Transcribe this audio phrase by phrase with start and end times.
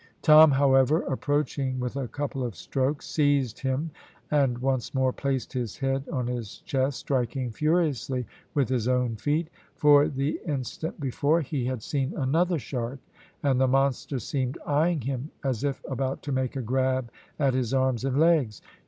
[0.23, 3.91] Tom, however, approaching with a couple of strokes, seized him,
[4.31, 8.25] and once more placed his head on his chest, striking furiously
[8.55, 12.97] with his own feet; for the instant before he had seen another shark,
[13.43, 17.71] and the monster seemed eyeing him as if about to make a grab at his
[17.71, 18.59] arms and legs.